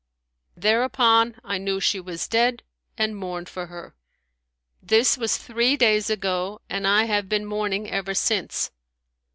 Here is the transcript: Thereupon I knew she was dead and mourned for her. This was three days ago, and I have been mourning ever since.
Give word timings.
Thereupon 0.57 1.39
I 1.43 1.59
knew 1.59 1.79
she 1.79 1.99
was 1.99 2.27
dead 2.27 2.63
and 2.97 3.15
mourned 3.15 3.47
for 3.47 3.67
her. 3.67 3.93
This 4.81 5.15
was 5.15 5.37
three 5.37 5.77
days 5.77 6.09
ago, 6.09 6.59
and 6.71 6.87
I 6.87 7.03
have 7.03 7.29
been 7.29 7.45
mourning 7.45 7.87
ever 7.87 8.15
since. 8.15 8.71